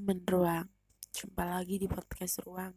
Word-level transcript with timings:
Temen 0.00 0.24
Ruang, 0.24 0.64
jumpa 1.12 1.44
lagi 1.44 1.76
di 1.76 1.84
podcast 1.84 2.40
Ruang. 2.48 2.72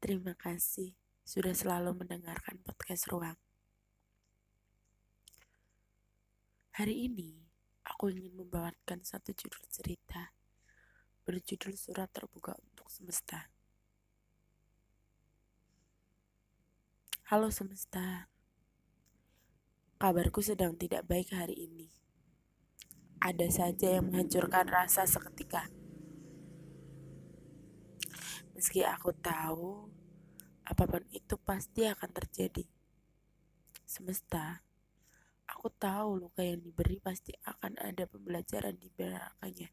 Terima 0.00 0.32
kasih 0.32 0.96
sudah 1.20 1.52
selalu 1.52 2.00
mendengarkan 2.00 2.64
podcast 2.64 3.12
Ruang. 3.12 3.36
Hari 6.80 7.12
ini, 7.12 7.44
aku 7.84 8.08
ingin 8.08 8.40
membawakan 8.40 9.04
satu 9.04 9.36
judul 9.36 9.60
cerita 9.68 10.32
berjudul 11.28 11.76
Surat 11.76 12.08
Terbuka 12.08 12.56
untuk 12.56 12.88
Semesta. 12.88 13.52
Halo 17.28 17.52
semesta, 17.52 18.32
kabarku 20.00 20.40
sedang 20.40 20.72
tidak 20.72 21.04
baik 21.04 21.36
hari 21.36 21.68
ini 21.68 21.92
ada 23.18 23.44
saja 23.50 23.98
yang 23.98 24.08
menghancurkan 24.08 24.70
rasa 24.70 25.02
seketika. 25.04 25.77
Meski 28.58 28.82
aku 28.82 29.14
tahu, 29.14 29.86
apa 30.66 30.82
pun 30.90 31.06
itu 31.14 31.38
pasti 31.38 31.86
akan 31.86 32.10
terjadi. 32.10 32.66
Semesta, 33.86 34.66
aku 35.46 35.70
tahu 35.70 36.26
luka 36.26 36.42
yang 36.42 36.58
diberi 36.58 36.98
pasti 36.98 37.30
akan 37.46 37.78
ada 37.78 38.10
pembelajaran 38.10 38.74
di 38.74 38.90
belakangnya. 38.90 39.70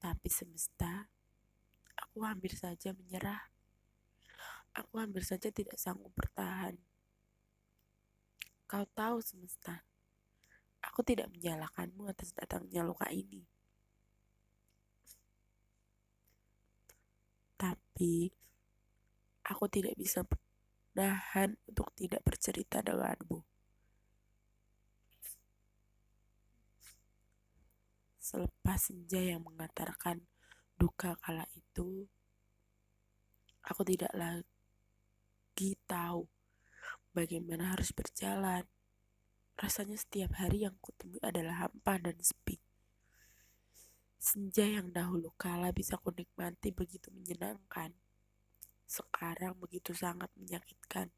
Tapi 0.00 0.28
semesta, 0.32 1.12
aku 1.92 2.24
hampir 2.24 2.56
saja 2.56 2.96
menyerah. 2.96 3.52
Aku 4.72 4.96
hampir 4.96 5.28
saja 5.28 5.52
tidak 5.52 5.76
sanggup 5.76 6.16
bertahan. 6.16 6.80
Kau 8.64 8.88
tahu 8.96 9.20
semesta, 9.20 9.84
Aku 10.92 11.02
tidak 11.02 11.32
menyalahkanmu 11.34 12.06
atas 12.06 12.30
datangnya 12.30 12.86
luka 12.86 13.10
ini. 13.10 13.42
Tapi, 17.96 18.28
aku 19.48 19.72
tidak 19.72 19.96
bisa 19.96 20.20
menahan 20.92 21.56
untuk 21.64 21.88
tidak 21.96 22.20
bercerita 22.28 22.84
denganmu. 22.84 23.40
Selepas 28.20 28.92
senja 28.92 29.16
yang 29.16 29.40
mengantarkan 29.40 30.28
duka 30.76 31.16
kala 31.24 31.48
itu, 31.56 32.04
aku 33.64 33.80
tidak 33.88 34.12
lagi 34.12 35.72
tahu 35.88 36.28
bagaimana 37.16 37.72
harus 37.72 37.96
berjalan 37.96 38.68
Rasanya 39.56 39.96
setiap 39.96 40.36
hari 40.36 40.68
yang 40.68 40.76
kutemui 40.84 41.16
adalah 41.24 41.64
hampa 41.64 41.96
dan 41.96 42.20
sepi. 42.20 42.60
Senja 44.26 44.66
yang 44.66 44.90
dahulu 44.90 45.30
kala 45.38 45.70
bisa 45.70 46.02
kunikmati 46.02 46.74
begitu 46.74 47.14
menyenangkan, 47.14 47.94
sekarang 48.82 49.54
begitu 49.54 49.94
sangat 49.94 50.26
menyakitkan. 50.34 51.14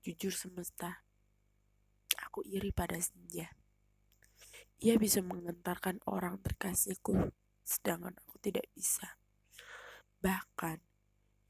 Jujur 0.00 0.32
semesta, 0.32 1.04
aku 2.16 2.40
iri 2.48 2.72
pada 2.72 2.96
senja. 2.96 3.52
Ia 4.80 4.96
bisa 4.96 5.20
mengantarkan 5.20 6.00
orang 6.08 6.40
terkasihku, 6.40 7.28
sedangkan 7.60 8.16
aku 8.24 8.40
tidak 8.40 8.64
bisa. 8.72 9.20
Bahkan, 10.24 10.80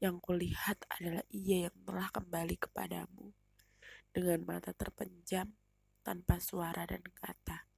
yang 0.03 0.19
kulihat 0.19 0.83
adalah 0.91 1.23
ia 1.31 1.71
yang 1.71 1.77
telah 1.87 2.11
kembali 2.11 2.59
kepadamu 2.59 3.31
dengan 4.11 4.43
mata 4.43 4.75
terpenjam 4.75 5.55
tanpa 6.03 6.43
suara 6.43 6.83
dan 6.83 7.07
kata. 7.15 7.72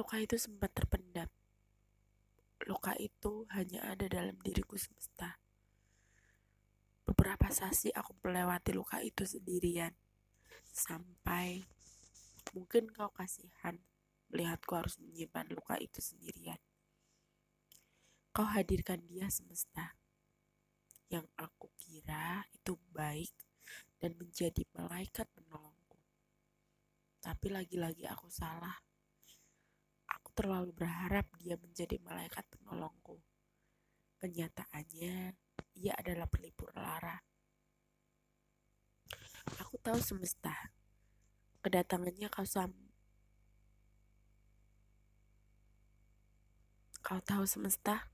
Luka 0.00 0.16
itu 0.16 0.40
sempat 0.40 0.72
terpendam. 0.72 1.28
Luka 2.64 2.96
itu 2.96 3.44
hanya 3.52 3.84
ada 3.84 4.08
dalam 4.08 4.32
diriku 4.40 4.80
semesta. 4.80 5.36
Beberapa 7.04 7.52
sasi 7.52 7.92
aku 7.92 8.16
melewati 8.24 8.72
luka 8.72 9.04
itu 9.04 9.28
sendirian. 9.28 9.92
Sampai 10.72 11.68
mungkin 12.56 12.88
kau 12.96 13.12
kasihan 13.12 13.76
melihatku 14.32 14.72
harus 14.72 14.96
menyimpan 15.04 15.52
luka 15.52 15.76
itu 15.76 16.00
sendirian. 16.00 16.56
Kau 18.32 18.48
hadirkan 18.48 19.04
dia 19.04 19.28
semesta 19.28 20.00
yang 21.12 21.28
aku 21.36 21.68
kira 21.76 22.48
itu 22.56 22.80
baik 22.96 23.36
dan 24.00 24.16
menjadi 24.16 24.64
malaikat 24.72 25.28
penolongku. 25.36 26.00
Tapi 27.20 27.52
lagi-lagi 27.52 28.08
aku 28.08 28.32
salah. 28.32 28.80
Terlalu 30.40 30.72
berharap 30.72 31.28
dia 31.36 31.60
menjadi 31.60 32.00
malaikat 32.00 32.48
penolongku. 32.48 33.20
Kenyataannya, 34.24 35.36
ia 35.76 35.92
adalah 36.00 36.24
pelipur 36.32 36.72
lara. 36.72 37.20
Aku 39.60 39.76
tahu 39.84 40.00
semesta. 40.00 40.72
Kedatangannya 41.60 42.32
kau 42.32 42.48
sam 42.48 42.72
Kau 47.04 47.20
tahu 47.20 47.44
semesta? 47.44 48.08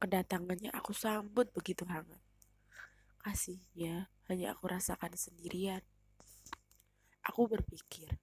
Kedatangannya 0.00 0.72
aku 0.72 0.96
sambut 0.96 1.52
begitu 1.52 1.84
hangat. 1.84 2.24
Kasihnya 3.20 4.08
hanya 4.32 4.56
aku 4.56 4.72
rasakan 4.72 5.20
sendirian. 5.20 5.84
Aku 7.28 7.44
berpikir, 7.44 8.16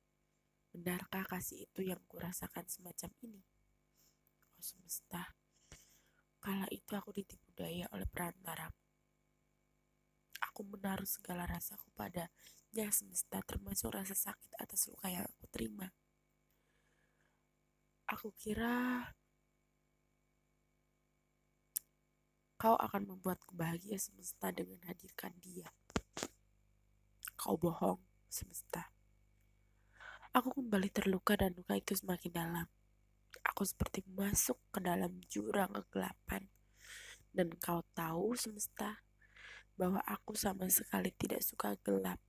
benarkah 0.70 1.26
kasih 1.26 1.66
itu 1.66 1.82
yang 1.82 2.02
kurasakan 2.06 2.66
semacam 2.70 3.10
ini? 3.26 3.42
Oh 4.58 4.64
semesta, 4.64 5.34
kala 6.40 6.68
itu 6.70 6.92
aku 6.94 7.16
ditipu 7.16 7.50
daya 7.56 7.90
oleh 7.96 8.06
perantara. 8.06 8.70
Aku 10.52 10.68
menaruh 10.68 11.08
segala 11.08 11.48
rasaku 11.48 11.88
padanya 11.96 12.88
semesta 12.92 13.40
termasuk 13.44 13.96
rasa 13.96 14.16
sakit 14.16 14.56
atas 14.60 14.92
luka 14.92 15.08
yang 15.08 15.26
aku 15.26 15.46
terima. 15.52 15.88
Aku 18.10 18.34
kira 18.34 19.06
Kau 22.60 22.76
akan 22.76 23.08
membuatku 23.08 23.56
bahagia 23.56 23.96
semesta 23.96 24.52
dengan 24.52 24.84
hadirkan 24.84 25.32
dia. 25.40 25.72
Kau 27.40 27.56
bohong, 27.56 28.04
semesta. 28.28 28.99
Aku 30.30 30.54
kembali 30.54 30.94
terluka 30.94 31.34
dan 31.34 31.58
luka 31.58 31.74
itu 31.74 31.98
semakin 31.98 32.30
dalam. 32.30 32.68
Aku 33.50 33.66
seperti 33.66 34.06
masuk 34.14 34.62
ke 34.70 34.78
dalam 34.78 35.18
jurang 35.26 35.74
kegelapan. 35.74 36.46
Dan 37.34 37.50
kau 37.58 37.82
tahu, 37.98 38.38
semesta, 38.38 39.02
bahwa 39.74 39.98
aku 40.06 40.38
sama 40.38 40.70
sekali 40.70 41.10
tidak 41.18 41.42
suka 41.42 41.74
gelap. 41.82 42.22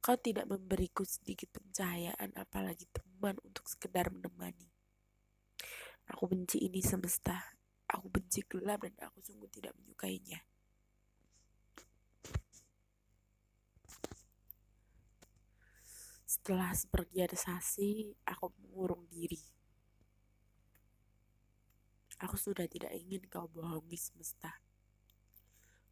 Kau 0.00 0.16
tidak 0.16 0.48
memberiku 0.48 1.04
sedikit 1.04 1.52
pencahayaan 1.52 2.32
apalagi 2.32 2.88
teman 2.96 3.36
untuk 3.44 3.68
sekedar 3.68 4.08
menemani. 4.08 4.72
Aku 6.16 6.32
benci 6.32 6.64
ini 6.64 6.80
semesta. 6.80 7.60
Aku 7.92 8.08
benci 8.08 8.40
gelap 8.48 8.88
dan 8.88 8.96
aku 9.04 9.20
sungguh 9.20 9.52
tidak 9.52 9.76
menyukainya. 9.76 10.40
Setelah 16.44 16.76
sasi, 17.40 18.12
aku 18.28 18.52
mengurung 18.60 19.08
diri. 19.08 19.40
Aku 22.20 22.36
sudah 22.36 22.68
tidak 22.68 22.92
ingin 22.92 23.24
kau 23.32 23.48
bohongi 23.48 23.96
semesta. 23.96 24.52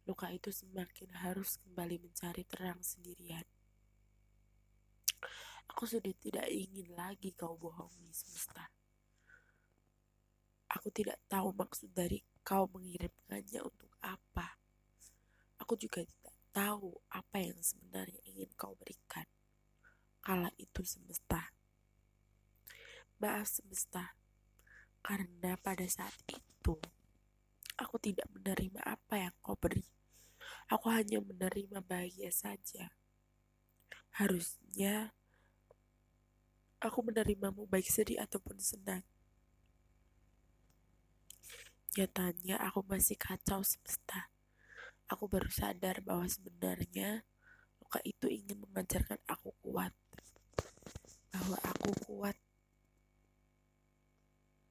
Luka 0.05 0.29
itu 0.29 0.53
semakin 0.53 1.09
harus 1.25 1.57
kembali 1.57 1.97
mencari 2.05 2.45
terang 2.45 2.77
sendirian. 2.85 3.41
Aku 5.73 5.89
sudah 5.89 6.13
tidak 6.21 6.45
ingin 6.45 6.85
lagi 6.93 7.33
kau 7.33 7.57
bohongi 7.57 8.13
semesta. 8.13 8.69
Aku 10.69 10.93
tidak 10.93 11.17
tahu 11.25 11.49
maksud 11.49 11.89
dari 11.97 12.21
kau 12.45 12.69
mengirimkannya 12.69 13.57
untuk 13.57 13.89
apa. 14.05 14.61
Aku 15.65 15.73
juga 15.81 16.05
tidak 16.05 16.37
tahu 16.53 16.93
apa 17.09 17.41
yang 17.41 17.57
sebenarnya 17.57 18.21
ingin 18.29 18.53
kau 18.53 18.77
berikan. 18.77 19.25
Itu 20.73 20.81
semesta. 20.89 21.53
Maaf 23.21 23.45
semesta, 23.45 24.17
karena 25.05 25.53
pada 25.61 25.85
saat 25.85 26.17
itu 26.25 26.81
aku 27.77 28.01
tidak 28.01 28.25
menerima 28.33 28.81
apa 28.81 29.29
yang 29.29 29.33
kau 29.45 29.53
beri. 29.53 29.85
Aku 30.73 30.89
hanya 30.89 31.21
menerima 31.21 31.77
bahagia 31.85 32.33
saja. 32.33 32.89
Harusnya 34.17 35.13
aku 36.81 37.05
menerimamu 37.05 37.69
baik 37.69 37.85
sedih 37.85 38.17
ataupun 38.17 38.57
senang. 38.57 39.05
Nyatanya 41.93 42.57
aku 42.65 42.81
masih 42.89 43.13
kacau 43.13 43.61
semesta. 43.61 44.33
Aku 45.05 45.29
baru 45.29 45.53
sadar 45.53 46.01
bahwa 46.01 46.25
sebenarnya 46.25 47.21
luka 47.77 48.01
itu 48.01 48.25
ingin 48.25 48.57
mengajarkan 48.57 49.21
aku 49.29 49.53
kuat. 49.61 49.93
Bahwa 51.33 51.57
aku 51.65 51.89
kuat 52.05 52.37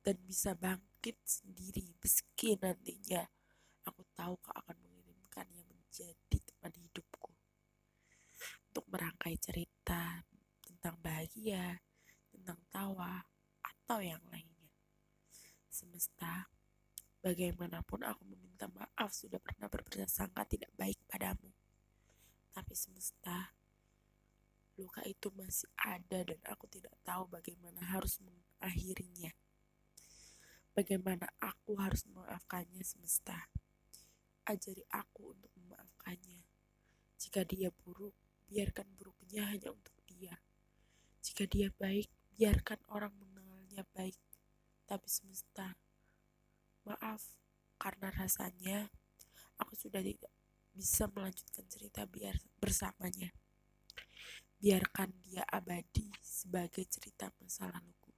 dan 0.07 0.17
bisa 0.23 0.55
bangkit 0.55 1.19
sendiri 1.27 1.91
meski 1.99 2.55
nantinya 2.59 3.27
aku 3.87 4.07
tahu 4.15 4.39
kau 4.39 4.55
akan 4.55 4.79
mengirimkan 4.79 5.47
yang 5.51 5.67
menjadi 5.67 6.39
teman 6.39 6.75
hidupku 6.79 7.31
untuk 8.73 8.89
merangkai 8.89 9.37
cerita 9.37 10.25
tentang 10.65 10.97
bahagia, 11.05 11.79
tentang 12.33 12.59
tawa, 12.73 13.21
atau 13.61 14.01
yang 14.01 14.25
lainnya. 14.33 14.73
Semesta, 15.69 16.49
bagaimanapun 17.21 18.03
aku 18.03 18.25
meminta 18.27 18.67
maaf 18.73 19.13
sudah 19.13 19.37
pernah 19.39 19.69
berprasangka 19.69 20.49
tidak 20.49 20.73
baik 20.75 20.97
padamu. 21.05 21.53
Tapi 22.51 22.73
semesta, 22.73 23.53
luka 24.83 25.07
itu 25.07 25.31
masih 25.39 25.71
ada 25.79 26.27
dan 26.27 26.41
aku 26.51 26.67
tidak 26.67 26.91
tahu 27.07 27.31
bagaimana 27.31 27.79
harus 27.87 28.19
mengakhirinya. 28.19 29.31
Bagaimana 30.75 31.31
aku 31.39 31.79
harus 31.79 32.03
memaafkannya 32.11 32.83
semesta. 32.83 33.47
Ajari 34.43 34.83
aku 34.91 35.39
untuk 35.39 35.55
memaafkannya. 35.55 36.43
Jika 37.23 37.47
dia 37.47 37.71
buruk, 37.71 38.19
biarkan 38.51 38.91
buruknya 38.99 39.47
hanya 39.47 39.71
untuk 39.71 39.95
dia. 40.03 40.35
Jika 41.23 41.47
dia 41.47 41.71
baik, 41.79 42.11
biarkan 42.35 42.83
orang 42.91 43.15
mengenalnya 43.15 43.87
baik. 43.95 44.19
Tapi 44.91 45.07
semesta, 45.07 45.79
maaf, 46.83 47.23
karena 47.79 48.11
rasanya 48.11 48.91
aku 49.63 49.79
sudah 49.79 50.03
tidak 50.03 50.33
bisa 50.73 51.07
melanjutkan 51.13 51.69
cerita 51.69 52.09
biar 52.09 52.41
bersamanya. 52.59 53.31
Biarkan 54.63 55.11
dia 55.27 55.43
abadi 55.43 56.07
sebagai 56.23 56.87
cerita 56.87 57.35
masa 57.43 57.67
laluku. 57.67 58.15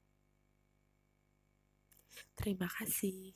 Terima 2.36 2.68
kasih. 2.68 3.32